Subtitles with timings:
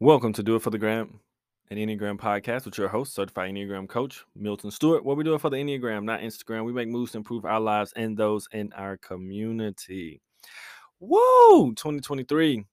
[0.00, 1.20] Welcome to Do It for the Gram,
[1.70, 5.04] an Enneagram podcast with your host, certified Enneagram coach, Milton Stewart.
[5.04, 6.64] What we do it for the Enneagram, not Instagram.
[6.64, 10.20] We make moves to improve our lives and those in our community.
[10.98, 11.72] Woo!
[11.76, 12.64] 2023.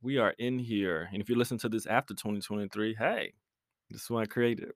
[0.00, 1.08] We are in here.
[1.12, 3.32] And if you listen to this after 2023, hey,
[3.90, 4.70] this is why I created.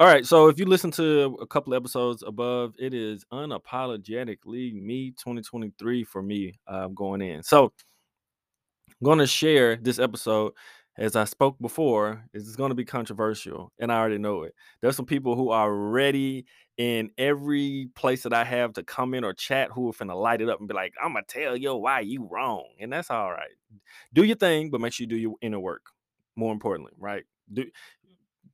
[0.00, 0.24] All right.
[0.24, 6.22] So if you listen to a couple episodes above, it is unapologetically me 2023 for
[6.22, 7.42] me uh, going in.
[7.42, 7.74] So
[8.88, 10.52] I'm going to share this episode
[11.00, 14.54] as I spoke before, is going to be controversial, and I already know it.
[14.80, 16.44] There's some people who are ready
[16.76, 20.42] in every place that I have to come in or chat who are finna light
[20.42, 22.66] it up and be like, I'm gonna tell you why you wrong.
[22.78, 23.50] And that's all right.
[24.12, 25.86] Do your thing, but make sure you do your inner work.
[26.36, 27.24] More importantly, right?
[27.52, 27.64] Do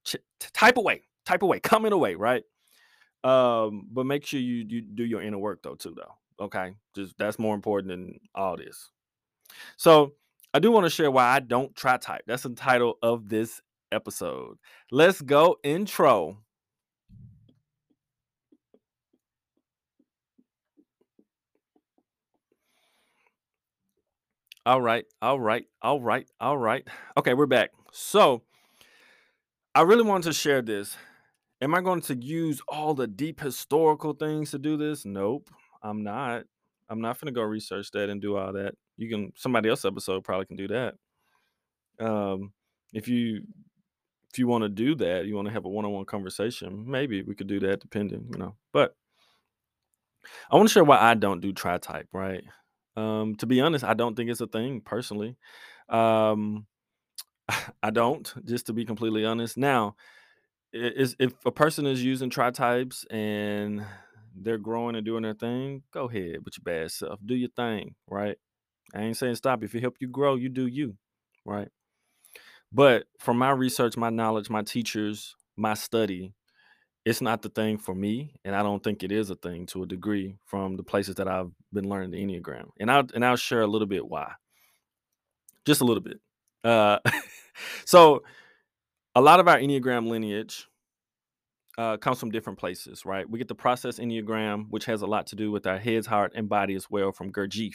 [0.04, 2.44] ch- type away, type away, comment away, right?
[3.24, 6.44] Um, but make sure you, you do your inner work though, too, though.
[6.44, 6.74] Okay.
[6.94, 8.90] Just that's more important than all this.
[9.76, 10.14] So
[10.56, 12.22] I do want to share why I don't tri type.
[12.26, 13.60] That's the title of this
[13.92, 14.56] episode.
[14.90, 16.38] Let's go intro.
[24.64, 26.88] All right, all right, all right, all right.
[27.18, 27.72] Okay, we're back.
[27.92, 28.40] So,
[29.74, 30.96] I really wanted to share this.
[31.60, 35.04] Am I going to use all the deep historical things to do this?
[35.04, 35.50] Nope,
[35.82, 36.44] I'm not.
[36.88, 38.74] I'm not to go research that and do all that.
[38.96, 40.94] You can somebody else episode probably can do that.
[41.98, 42.52] Um,
[42.92, 43.42] if you
[44.32, 47.34] if you want to do that, you want to have a one-on-one conversation, maybe we
[47.34, 48.54] could do that depending, you know.
[48.72, 48.94] But
[50.50, 52.44] I want to share why I don't do tri type, right?
[52.96, 55.36] Um, to be honest, I don't think it's a thing personally.
[55.88, 56.66] Um,
[57.82, 59.56] I don't, just to be completely honest.
[59.56, 59.96] Now,
[60.72, 63.84] is if a person is using tri types and
[64.40, 67.18] they're growing and doing their thing, go ahead with your bad self.
[67.24, 68.36] Do your thing, right?
[68.94, 69.62] I ain't saying stop.
[69.62, 70.96] If it help you grow, you do you,
[71.44, 71.68] right?
[72.72, 76.34] But from my research, my knowledge, my teachers, my study,
[77.04, 79.84] it's not the thing for me, and I don't think it is a thing to
[79.84, 82.70] a degree from the places that I've been learning the Enneagram.
[82.80, 84.32] And I'll and I'll share a little bit why.
[85.64, 86.20] Just a little bit.
[86.64, 86.98] Uh,
[87.84, 88.22] so
[89.14, 90.66] a lot of our Enneagram lineage
[91.78, 93.28] uh, comes from different places, right?
[93.28, 96.32] We get the process Enneagram, which has a lot to do with our heads, heart,
[96.34, 97.74] and body as well from Gurdjieff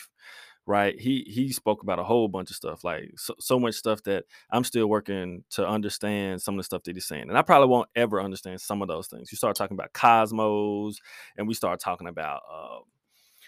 [0.66, 1.00] right?
[1.00, 4.26] He he spoke about a whole bunch of stuff, like so, so much stuff that
[4.52, 7.68] I'm still working to understand some of the stuff that he's saying, and I probably
[7.68, 9.32] won't ever understand some of those things.
[9.32, 11.00] You start talking about cosmos,
[11.38, 12.80] and we start talking about uh,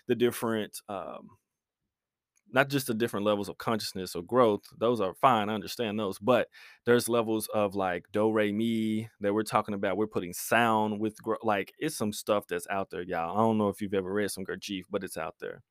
[0.07, 0.79] the different.
[0.89, 1.29] Um,
[2.53, 6.19] not just the different levels of consciousness or growth those are fine i understand those
[6.19, 6.47] but
[6.85, 11.17] there's levels of like do re mi that we're talking about we're putting sound with
[11.41, 14.31] like it's some stuff that's out there y'all i don't know if you've ever read
[14.31, 15.61] some Gurdjieff, but it's out there.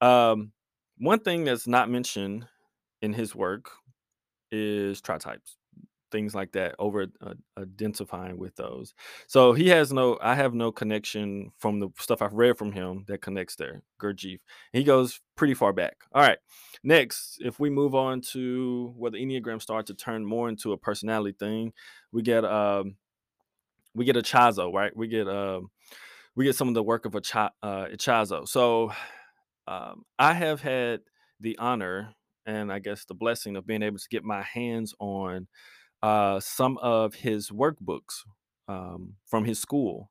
[0.00, 0.52] Um
[0.98, 2.46] one thing that's not mentioned
[3.00, 3.70] in his work
[4.52, 5.56] is tri-types,
[6.12, 8.94] things like that, over uh, identifying with those.
[9.26, 13.04] So he has no, I have no connection from the stuff I've read from him
[13.08, 13.82] that connects there.
[14.00, 14.38] Gurdjieff,
[14.72, 15.96] he goes pretty far back.
[16.12, 16.38] All right,
[16.84, 20.78] next, if we move on to where the Enneagram starts to turn more into a
[20.78, 21.72] personality thing,
[22.12, 22.96] we get um,
[23.94, 24.96] we get Ichazo, right?
[24.96, 25.70] We get um,
[26.36, 28.46] we get some of the work of a Ch- uh, Ichazo.
[28.46, 28.92] So
[29.66, 31.00] um, I have had
[31.40, 32.14] the honor
[32.46, 35.46] and I guess the blessing of being able to get my hands on
[36.02, 38.24] uh, some of his workbooks
[38.68, 40.10] um, from his school.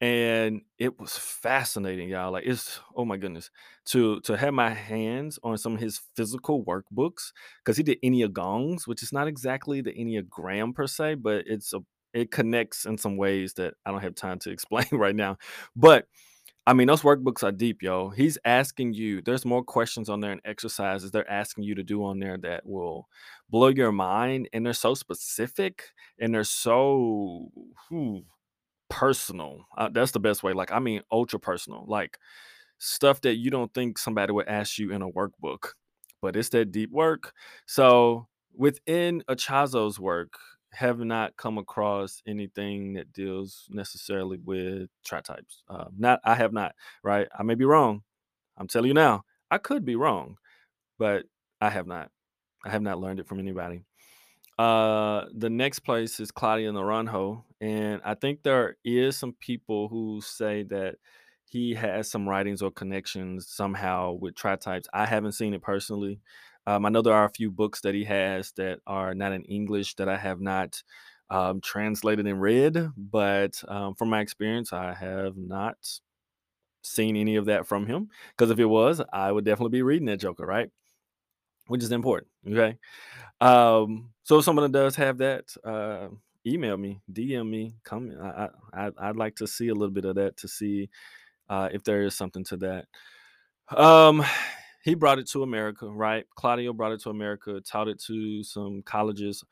[0.00, 2.30] And it was fascinating, y'all.
[2.30, 3.50] Like it's oh my goodness
[3.86, 7.32] to to have my hands on some of his physical workbooks
[7.64, 11.80] because he did Enneagons, which is not exactly the Enneagram per se, but it's a
[12.14, 15.36] it connects in some ways that I don't have time to explain right now.
[15.74, 16.06] But
[16.68, 18.10] I mean, those workbooks are deep, yo.
[18.10, 22.04] He's asking you, there's more questions on there and exercises they're asking you to do
[22.04, 23.08] on there that will
[23.48, 24.50] blow your mind.
[24.52, 25.84] And they're so specific
[26.20, 27.48] and they're so
[27.88, 28.24] whew,
[28.90, 29.66] personal.
[29.78, 30.52] Uh, that's the best way.
[30.52, 31.84] Like, I mean, ultra personal.
[31.88, 32.18] Like,
[32.78, 35.70] stuff that you don't think somebody would ask you in a workbook,
[36.22, 37.32] but it's that deep work.
[37.66, 40.34] So, within Ichazo's work,
[40.72, 45.62] have not come across anything that deals necessarily with tri types.
[45.68, 46.74] Uh, not, I have not.
[47.02, 47.28] Right?
[47.36, 48.02] I may be wrong.
[48.56, 49.24] I'm telling you now.
[49.50, 50.36] I could be wrong,
[50.98, 51.24] but
[51.60, 52.10] I have not.
[52.64, 53.84] I have not learned it from anybody.
[54.58, 60.20] Uh, the next place is Claudio Naranjo, and I think there is some people who
[60.20, 60.96] say that
[61.44, 64.88] he has some writings or connections somehow with tri types.
[64.92, 66.20] I haven't seen it personally.
[66.68, 69.44] Um, I know there are a few books that he has that are not in
[69.44, 70.82] English that I have not
[71.30, 75.76] um, translated and read, but um, from my experience, I have not
[76.82, 78.10] seen any of that from him.
[78.36, 80.70] Because if it was, I would definitely be reading that Joker, right?
[81.66, 82.30] which is important.
[82.50, 82.78] Okay.
[83.40, 86.08] Um, so if someone does have that, uh,
[86.46, 88.12] email me, DM me, come.
[88.20, 90.88] I, I I- I'd like to see a little bit of that to see
[91.48, 92.86] uh, if there is something to that.
[93.76, 94.24] Um,
[94.88, 96.24] he brought it to America, right?
[96.34, 99.44] Claudio brought it to America, taught it to some colleges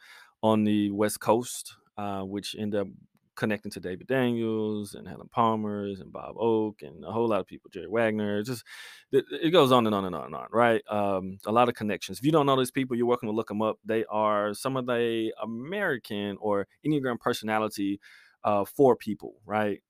[0.43, 2.89] on the West Coast, uh, which ended up
[3.35, 7.47] connecting to David Daniels and Helen Palmer's and Bob Ochs and a whole lot of
[7.47, 8.43] people, Jerry Wagner.
[8.43, 8.65] Just
[9.13, 10.83] it, goes on and on and on and on, right?
[10.89, 12.19] Um, a lot of connections.
[12.19, 13.79] If you don't know these people, you're welcome to look them up.
[13.85, 18.01] They are some of the American or Enneagram personality
[18.43, 19.83] uh, for people, right?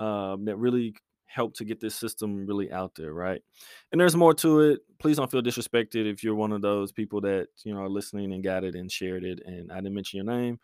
[0.00, 0.94] Um, that really
[1.34, 3.42] help to get this system really out there, right?
[3.90, 4.80] And there's more to it.
[5.00, 8.32] Please don't feel disrespected if you're one of those people that you know are listening
[8.32, 9.40] and got it and shared it.
[9.44, 10.60] And I didn't mention your name.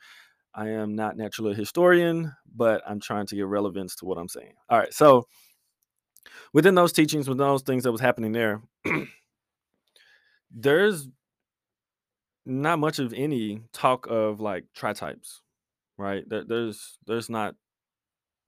[0.55, 4.29] I am not naturally a historian, but I'm trying to get relevance to what I'm
[4.29, 4.55] saying.
[4.69, 5.27] All right, so
[6.53, 8.63] within those teachings, with those things that was happening there,
[10.51, 11.09] there's
[12.47, 15.43] not much of any talk of like tri-types,
[15.99, 16.25] right?
[16.29, 17.55] There, there's there's not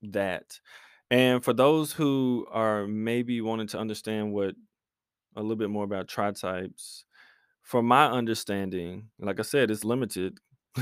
[0.03, 0.59] that.
[1.13, 4.57] And for those who are maybe wanting to understand what
[5.37, 7.05] a little bit more about tri-types,
[7.63, 10.39] from my understanding, like I said, it's limited.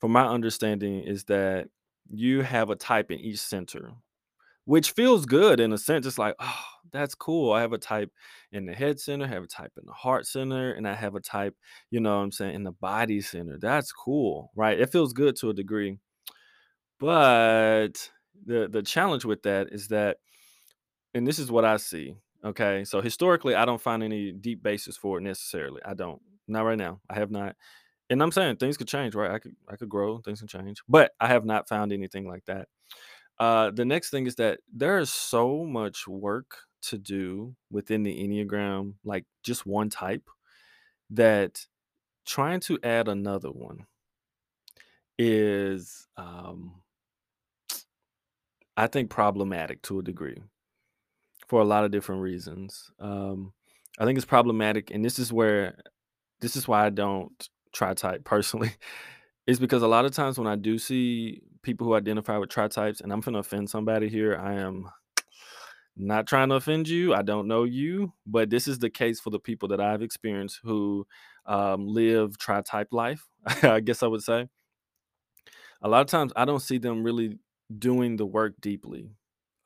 [0.00, 1.68] from my understanding, is that
[2.10, 3.92] you have a type in each center,
[4.66, 6.06] which feels good in a sense.
[6.06, 7.52] It's like, oh, that's cool.
[7.52, 8.10] I have a type
[8.52, 11.16] in the head center, I have a type in the heart center, and I have
[11.16, 11.56] a type,
[11.90, 13.58] you know what I'm saying, in the body center.
[13.60, 14.80] That's cool, right?
[14.80, 15.98] It feels good to a degree.
[16.98, 18.10] But
[18.44, 20.18] the the challenge with that is that,
[21.14, 22.16] and this is what I see.
[22.44, 25.80] Okay, so historically, I don't find any deep basis for it necessarily.
[25.84, 26.20] I don't.
[26.48, 27.00] Not right now.
[27.08, 27.56] I have not.
[28.10, 29.30] And I'm saying things could change, right?
[29.30, 30.82] I could I could grow, things can change.
[30.88, 32.68] But I have not found anything like that.
[33.38, 38.12] Uh the next thing is that there is so much work to do within the
[38.14, 40.28] Enneagram, like just one type,
[41.10, 41.64] that
[42.26, 43.86] trying to add another one
[45.18, 46.82] is um
[48.82, 50.42] I think problematic to a degree
[51.48, 52.90] for a lot of different reasons.
[53.00, 53.52] Um
[53.98, 55.76] I think it's problematic and this is where
[56.40, 58.72] this is why I don't tri type personally
[59.46, 63.00] Is because a lot of times when I do see people who identify with tri-types,
[63.00, 64.88] and I'm gonna offend somebody here, I am
[65.96, 67.12] not trying to offend you.
[67.12, 70.60] I don't know you, but this is the case for the people that I've experienced
[70.62, 71.06] who
[71.46, 73.26] um, live tri-type life.
[73.64, 74.46] I guess I would say
[75.82, 77.38] a lot of times I don't see them really
[77.78, 79.10] doing the work deeply.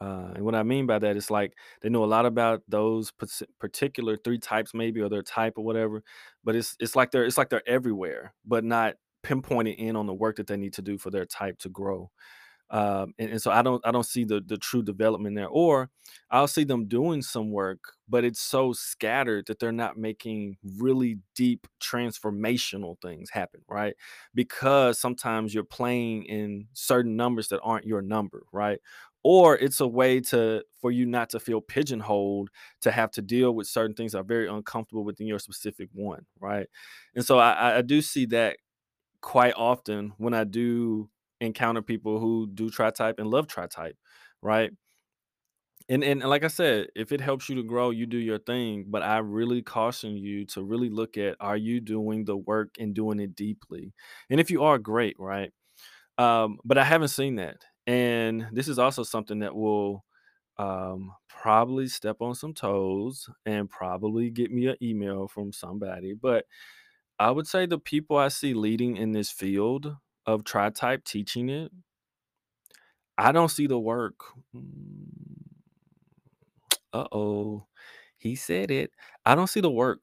[0.01, 3.13] Uh, and what I mean by that is like they know a lot about those
[3.59, 6.03] particular three types, maybe or their type or whatever.
[6.45, 10.15] But it's it's like they're it's like they're everywhere, but not pinpointing in on the
[10.15, 12.11] work that they need to do for their type to grow
[12.71, 15.49] um, and, and so I don't I don't see the the true development there.
[15.49, 15.91] Or
[16.31, 21.19] I'll see them doing some work, but it's so scattered that they're not making really
[21.35, 23.95] deep transformational things happen, right?
[24.35, 28.81] Because sometimes you're playing in certain numbers that aren't your number, right?
[29.23, 32.49] Or it's a way to for you not to feel pigeonholed
[32.83, 36.27] to have to deal with certain things that are very uncomfortable within your specific one,
[36.41, 36.69] right?
[37.15, 38.59] And so I, I I do see that
[39.21, 41.11] quite often when I do
[41.41, 43.97] encounter people who do tri type and love tri type,
[44.43, 44.73] right?
[45.89, 48.87] And and like I said, if it helps you to grow, you do your thing.
[48.89, 52.95] But I really caution you to really look at are you doing the work and
[52.95, 53.93] doing it deeply?
[54.29, 55.53] And if you are, great, right?
[56.19, 57.65] Um, but I haven't seen that.
[57.87, 60.05] And this is also something that will
[60.59, 66.15] um probably step on some toes and probably get me an email from somebody.
[66.15, 66.47] But
[67.19, 69.97] I would say the people I see leading in this field
[70.27, 71.73] of tri-type teaching it,
[73.19, 74.17] I don't see the work.
[74.55, 75.09] Mm,
[76.93, 77.67] Uh-oh.
[78.19, 78.91] He said it.
[79.25, 80.03] I don't see the work.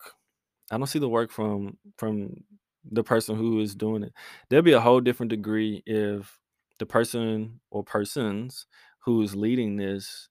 [0.72, 2.44] I don't see the work from from
[2.92, 4.14] the person who is doing it.
[4.50, 6.40] There'll be a whole different degree if
[6.80, 8.68] the person or persons
[9.06, 10.30] who is leading this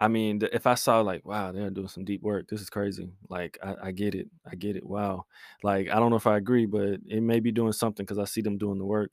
[0.00, 2.48] I mean, if I saw like, wow, they're doing some deep work.
[2.48, 3.10] This is crazy.
[3.28, 4.28] Like, I, I get it.
[4.50, 4.86] I get it.
[4.86, 5.26] Wow.
[5.62, 8.24] Like, I don't know if I agree, but it may be doing something because I
[8.24, 9.12] see them doing the work.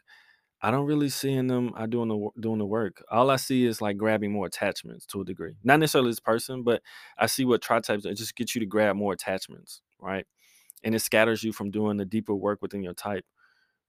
[0.61, 3.03] I don't really seeing them I doing the doing the work.
[3.11, 5.55] All I see is like grabbing more attachments to a degree.
[5.63, 6.81] Not necessarily this person, but
[7.17, 10.25] I see what tri types it just gets you to grab more attachments, right?
[10.83, 13.25] And it scatters you from doing the deeper work within your type.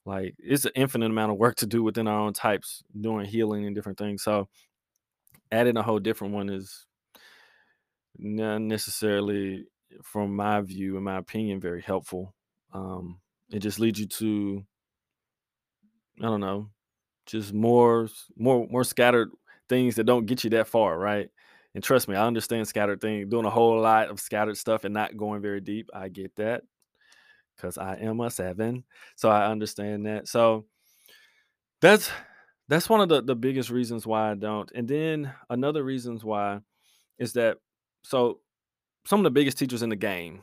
[0.04, 3.66] Like it's an infinite amount of work to do within our own types, doing healing
[3.66, 4.22] and different things.
[4.22, 4.48] So
[5.52, 6.86] adding a whole different one is
[8.18, 9.66] not necessarily,
[10.02, 12.34] from my view, in my opinion, very helpful.
[12.72, 13.20] Um,
[13.50, 14.64] it just leads you to
[16.20, 16.70] I don't know,
[17.26, 19.30] just more more more scattered
[19.68, 21.30] things that don't get you that far, right?
[21.74, 24.94] And trust me, I understand scattered things, doing a whole lot of scattered stuff and
[24.94, 25.90] not going very deep.
[25.94, 26.62] I get that.
[27.56, 28.84] because I am a seven.
[29.16, 30.28] So I understand that.
[30.28, 30.66] So
[31.80, 32.10] that's
[32.68, 34.70] that's one of the, the biggest reasons why I don't.
[34.74, 36.60] And then another reasons why
[37.18, 37.58] is that
[38.02, 38.40] so
[39.04, 40.42] some of the biggest teachers in the game,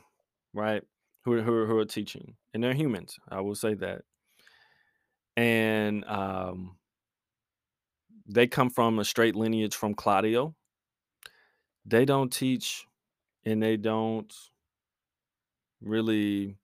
[0.52, 0.82] right?
[1.24, 3.18] Who who who are teaching, and they're humans.
[3.28, 4.02] I will say that,
[5.36, 6.76] and um,
[8.26, 10.54] they come from a straight lineage from Claudio.
[11.84, 12.86] They don't teach,
[13.44, 14.32] and they don't
[15.80, 16.56] really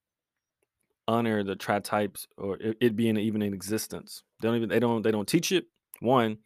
[1.08, 4.22] honor the tri types or it, it being even in existence.
[4.40, 5.66] They don't even they don't they don't teach it.
[6.00, 6.38] One,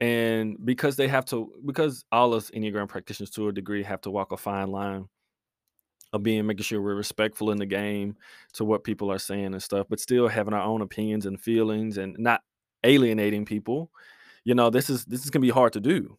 [0.00, 4.10] and because they have to because all us enneagram practitioners to a degree have to
[4.10, 5.08] walk a fine line
[6.12, 8.16] of being making sure we're respectful in the game
[8.54, 11.98] to what people are saying and stuff, but still having our own opinions and feelings
[11.98, 12.42] and not
[12.84, 13.90] alienating people.
[14.44, 16.16] You know, this is this is gonna be hard to do,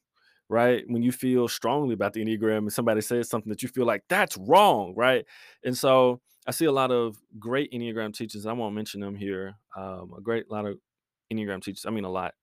[0.47, 0.83] right?
[0.87, 4.03] When you feel strongly about the Enneagram and somebody says something that you feel like
[4.09, 5.25] that's wrong, right?
[5.63, 8.45] And so I see a lot of great Enneagram teachers.
[8.45, 9.55] I won't mention them here.
[9.75, 10.77] Um, a great lot of
[11.33, 11.85] Enneagram teachers.
[11.85, 12.33] I mean, a lot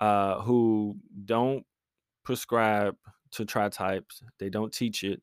[0.00, 1.64] uh, who don't
[2.24, 2.96] prescribe
[3.32, 4.22] to tri types.
[4.38, 5.22] They don't teach it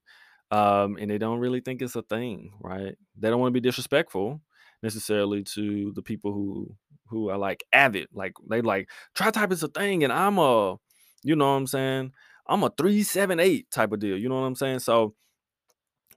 [0.51, 2.95] um, and they don't really think it's a thing, right?
[3.17, 4.41] They don't want to be disrespectful
[4.83, 6.75] necessarily to the people who
[7.09, 10.75] who are like avid, like they like tri type is a thing, and I'm a,
[11.23, 12.11] you know what I'm saying?
[12.47, 14.17] I'm a three seven eight type of deal.
[14.17, 14.79] You know what I'm saying?
[14.79, 15.15] So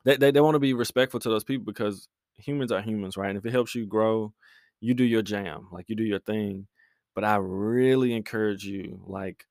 [0.05, 3.31] they they, they want to be respectful to those people because humans are humans, right?
[3.31, 4.33] And if it helps you grow,
[4.81, 6.67] you do your jam, like you do your thing.
[7.15, 9.47] But I really encourage you, like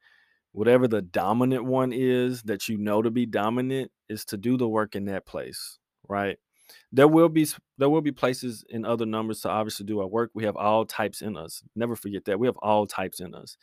[0.52, 4.68] whatever the dominant one is that you know to be dominant is to do the
[4.68, 6.38] work in that place right?
[6.92, 7.48] There will be
[7.78, 10.32] there will be places in other numbers to obviously do our work.
[10.34, 11.64] We have all types in us.
[11.76, 12.40] Never forget that.
[12.40, 13.56] We have all types in us.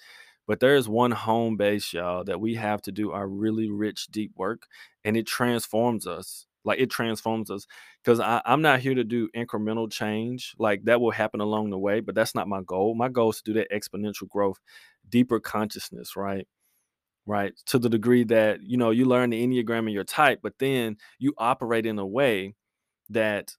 [0.46, 4.06] But there is one home base y'all that we have to do our really rich
[4.06, 4.62] deep work
[5.04, 7.66] and it transforms us like it transforms us
[8.04, 12.00] because i'm not here to do incremental change like that will happen along the way
[12.00, 14.58] but that's not my goal my goal is to do that exponential growth
[15.08, 16.46] deeper consciousness right
[17.26, 17.52] right?
[17.66, 20.96] To the degree that, you know, you learn the Enneagram and your type, but then
[21.18, 22.54] you operate in a way
[23.10, 23.52] that,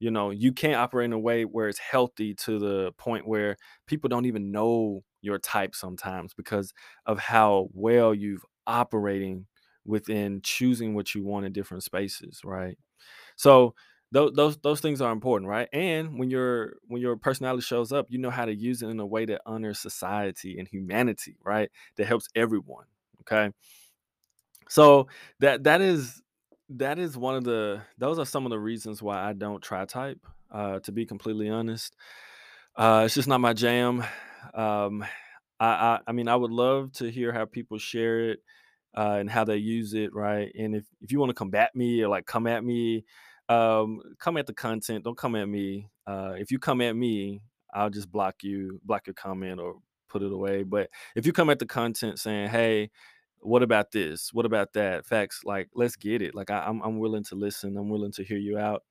[0.00, 3.56] you know, you can't operate in a way where it's healthy to the point where
[3.86, 6.72] people don't even know your type sometimes because
[7.06, 9.46] of how well you've operating
[9.84, 12.78] within choosing what you want in different spaces, right?
[13.36, 13.74] So
[14.12, 15.68] those those those things are important, right?
[15.72, 19.00] And when your when your personality shows up, you know how to use it in
[19.00, 21.70] a way that honors society and humanity, right?
[21.96, 22.86] That helps everyone.
[23.22, 23.52] Okay.
[24.68, 25.08] So
[25.40, 26.22] that that is
[26.70, 29.84] that is one of the those are some of the reasons why I don't tri
[29.84, 30.20] type,
[30.50, 31.94] uh, to be completely honest.
[32.76, 34.04] Uh, it's just not my jam.
[34.54, 35.04] Um,
[35.60, 38.40] I, I I mean I would love to hear how people share it
[38.96, 40.52] uh, and how they use it, right?
[40.58, 43.04] And if if you want to combat me or like come at me,
[43.48, 45.04] um, come at the content.
[45.04, 45.88] Don't come at me.
[46.06, 49.76] Uh, if you come at me, I'll just block you, block your comment, or
[50.08, 50.62] put it away.
[50.62, 52.90] But if you come at the content saying, "Hey,
[53.40, 54.32] what about this?
[54.32, 55.04] What about that?
[55.06, 56.34] Facts, like let's get it.
[56.34, 57.76] Like I, I'm I'm willing to listen.
[57.76, 58.82] I'm willing to hear you out,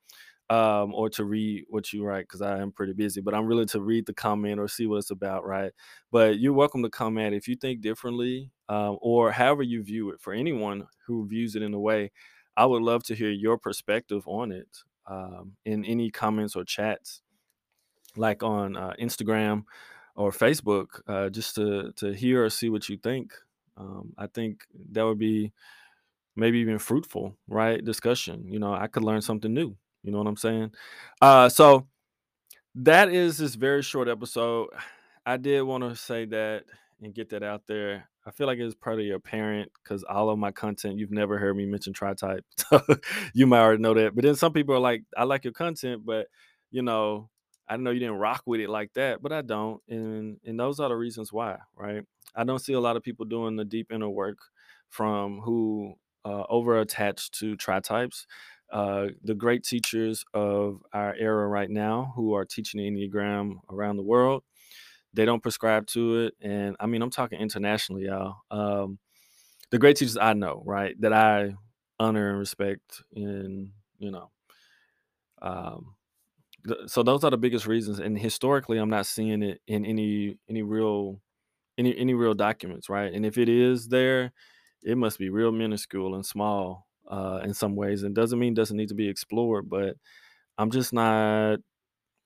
[0.51, 3.21] um, or to read what you write because I am pretty busy.
[3.21, 5.71] But I'm willing to read the comment or see what it's about, right?
[6.11, 10.19] But you're welcome to comment if you think differently, um, or however you view it.
[10.19, 12.11] For anyone who views it in a way,
[12.57, 14.67] I would love to hear your perspective on it
[15.07, 17.21] um, in any comments or chats,
[18.17, 19.63] like on uh, Instagram
[20.17, 23.31] or Facebook, uh, just to to hear or see what you think.
[23.77, 25.53] Um, I think that would be
[26.35, 27.83] maybe even fruitful, right?
[27.83, 28.45] Discussion.
[28.51, 29.77] You know, I could learn something new.
[30.03, 30.71] You know what I'm saying?
[31.21, 31.87] Uh, so
[32.75, 34.69] that is this very short episode.
[35.25, 36.63] I did want to say that
[37.01, 38.07] and get that out there.
[38.25, 41.65] I feel like it's probably apparent because all of my content, you've never heard me
[41.65, 42.45] mention tri type.
[43.33, 44.15] You might already know that.
[44.15, 46.27] But then some people are like, I like your content, but
[46.69, 47.29] you know,
[47.67, 49.81] I know you didn't rock with it like that, but I don't.
[49.87, 52.03] And and those are the reasons why, right?
[52.35, 54.37] I don't see a lot of people doing the deep inner work
[54.89, 58.27] from who uh, over attached to tri types.
[58.71, 63.97] Uh, the great teachers of our era right now who are teaching the Enneagram around
[63.97, 64.43] the world,
[65.13, 66.35] they don't prescribe to it.
[66.41, 68.37] And I mean, I'm talking internationally, y'all.
[68.49, 68.97] Um,
[69.71, 71.53] the great teachers I know, right, that I
[71.99, 74.31] honor and respect, and you know,
[75.41, 75.95] um,
[76.87, 77.99] so those are the biggest reasons.
[77.99, 81.19] And historically, I'm not seeing it in any any real
[81.77, 83.13] any any real documents, right?
[83.13, 84.31] And if it is there,
[84.83, 88.03] it must be real minuscule and small uh, in some ways.
[88.03, 89.95] And doesn't mean doesn't need to be explored, but
[90.57, 91.59] I'm just not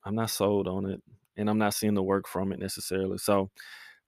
[0.05, 1.01] I'm not sold on it,
[1.37, 3.17] and I'm not seeing the work from it necessarily.
[3.17, 3.49] So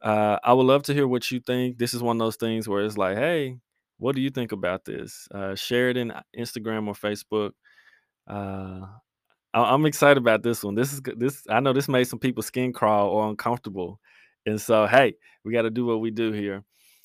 [0.01, 1.77] uh, I would love to hear what you think.
[1.77, 3.57] This is one of those things where it's like, hey,
[3.97, 5.27] what do you think about this?
[5.33, 7.51] Uh, share it in uh, Instagram or Facebook.
[8.27, 8.85] Uh,
[9.53, 10.75] I I'm excited about this one.
[10.75, 13.99] This is this I know this made some people skin crawl or uncomfortable,
[14.45, 16.63] and so, hey, we gotta do what we do here.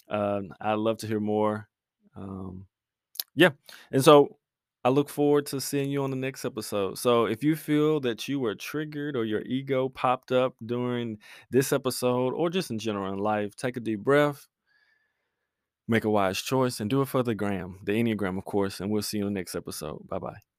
[0.08, 1.68] Um, I'd love to hear more.
[2.16, 2.66] Um,
[3.34, 3.50] yeah,
[3.90, 4.36] and so
[4.84, 6.98] I look forward to seeing you on the next episode.
[6.98, 11.18] So if you feel that you were triggered or your ego popped up during
[11.50, 14.48] this episode or just in general in life, take a deep breath,
[15.86, 18.90] make a wise choice, and do it for the gram, the Enneagram, of course, and
[18.90, 20.06] we'll see you in the next episode.
[20.08, 20.51] Bye bye.